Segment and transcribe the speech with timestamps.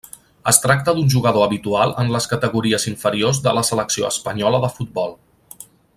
[0.51, 5.15] Es tracta d'un jugador habitual en les categories inferiors de la selecció espanyola de futbol.